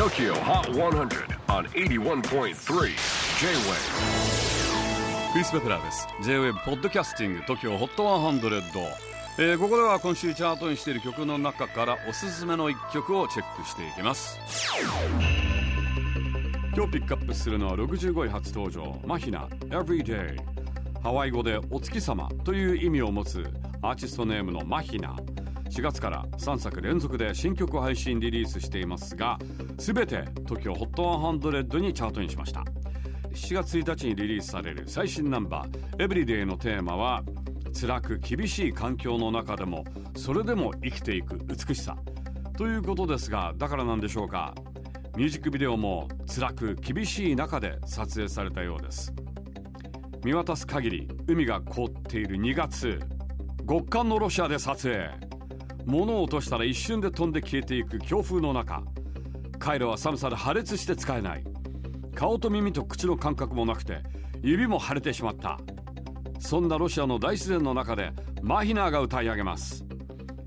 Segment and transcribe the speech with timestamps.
[0.00, 2.54] TOKYO HOT 100 on 81.3 J-WAVE
[5.34, 6.08] クリス・ベプラーです。
[6.22, 8.62] J-WAVE ポッドキャスティング TOKYO HOT 100、
[9.36, 14.38] えー、ここでは今週チャートにしている曲の中からおすすめの一曲をチェックしていきます。
[16.74, 20.34] 今日ピックアップするのは65位初登場マヒナ Everyday
[21.02, 23.44] ハワイ語でお月様という意味を持つ
[23.82, 25.14] アーティストネームのマヒナ。
[25.70, 29.38] 4月から3作連続で新曲配信リリースしていますが
[29.76, 32.64] 全て TOKIOHOT100 にチャートにしました。
[33.32, 37.22] 7月1日にリリースされる最新ナンバー「Everyday」のテーマは
[37.72, 39.84] 辛く厳しい環境の中でも
[40.16, 41.96] それでも生きていく美しさ。
[42.58, 44.54] ということですがだからなんでしょうか。
[45.16, 49.12] ミュージックビデオも辛く厳しい中で撮影されたようです。
[50.24, 52.98] 見渡す限り海が凍っている2月
[53.68, 55.29] 極寒のロシアで撮影。
[55.90, 58.82] 物を落としたら一瞬で飛んで消えていく強風の中。
[59.58, 61.44] カイロは寒さで破裂して使えない。
[62.14, 64.02] 顔と耳と口の感覚もなくて
[64.40, 65.58] 指も腫れてしまった。
[66.38, 69.84] そんなロシアの大自然の中でマヒナーが歌い上げます。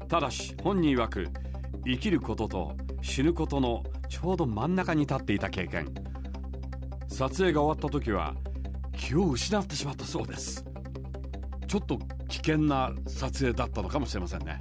[0.08, 1.28] ただし本人曰く
[1.86, 5.94] 生きることと死ぬことのちょうど真ん中に立っていた経験。
[7.10, 8.34] 撮影が終わった時は
[8.96, 10.64] 気を失ってしまったそうです。
[11.68, 12.00] ちょっと
[12.30, 14.58] 危険な撮影だったのかもしれませんね。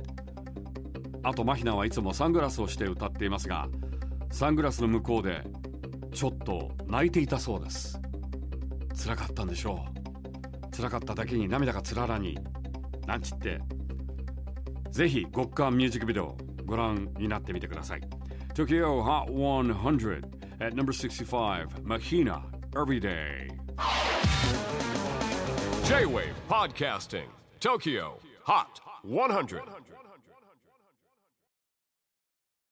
[1.22, 3.68] あとマヒナはいつもサングラスをして歌っていますが
[4.30, 5.42] サングラスの向こうで
[6.12, 8.00] ちょっと泣いていたそうです。
[9.04, 9.84] 辛かったんでしょ
[10.72, 10.76] う。
[10.76, 12.38] 辛かっただけに涙がつららに。
[13.06, 13.60] なんちって。
[14.90, 18.00] ぜひ極寒ミュージックビデオご覧になってみてください。
[18.54, 20.22] Tokyo Hot 100
[20.60, 22.42] at number 65 Mahina
[22.74, 23.48] Everyday
[25.84, 27.24] J-WAVE PODCASTING
[27.60, 29.62] TOKYO HOT 100